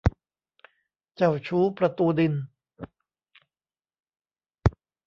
[1.15, 2.33] เจ้าชู้ประตูดิน